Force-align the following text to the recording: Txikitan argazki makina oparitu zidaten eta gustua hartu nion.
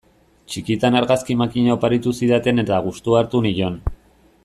Txikitan 0.51 0.95
argazki 1.01 1.35
makina 1.43 1.75
oparitu 1.77 2.13
zidaten 2.23 2.65
eta 2.65 2.81
gustua 2.89 3.23
hartu 3.23 3.43
nion. 3.49 3.79